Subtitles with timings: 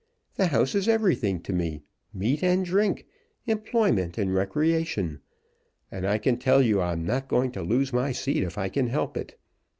[0.33, 3.05] The House is everything to me, meat and drink;
[3.45, 5.19] employment and recreation;
[5.91, 8.87] and I can tell you I'm not going to lose my seat if I can
[8.87, 9.37] help it.